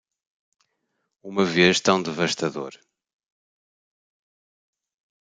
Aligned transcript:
Uma 1.23 1.45
vez 1.45 1.79
tão 1.79 2.01
devastador 2.01 2.71